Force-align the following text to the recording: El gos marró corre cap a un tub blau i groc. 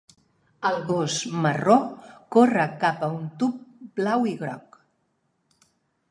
El 0.67 0.75
gos 0.85 1.17
marró 1.41 1.75
corre 2.35 2.65
cap 2.83 3.03
a 3.07 3.09
un 3.17 3.27
tub 3.43 3.59
blau 3.99 4.25
i 4.31 4.33
groc. 4.41 4.79